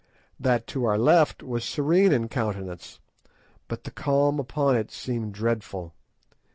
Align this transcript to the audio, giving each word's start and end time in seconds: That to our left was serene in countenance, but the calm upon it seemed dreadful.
That 0.39 0.65
to 0.73 0.83
our 0.85 0.97
left 0.97 1.43
was 1.43 1.63
serene 1.63 2.11
in 2.11 2.27
countenance, 2.27 2.99
but 3.67 3.83
the 3.83 3.91
calm 3.91 4.39
upon 4.39 4.75
it 4.75 4.89
seemed 4.89 5.35
dreadful. 5.35 5.93